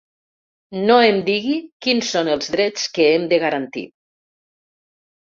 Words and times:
No 0.91 0.95
em 1.09 1.19
digui 1.27 1.59
quins 1.87 2.11
són 2.15 2.33
els 2.39 2.51
drets 2.57 2.89
que 2.99 3.09
hem 3.13 3.31
de 3.35 3.43
garantir. 3.47 3.89